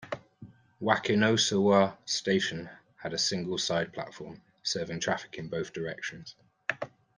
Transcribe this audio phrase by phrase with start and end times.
[0.81, 2.67] Wakinosawa Station
[2.97, 6.33] had a single side platform, serving traffic in both directions.